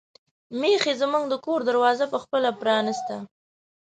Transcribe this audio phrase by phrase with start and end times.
[0.59, 3.15] میښې زموږ د کور دروازه په خپله پرانیسته.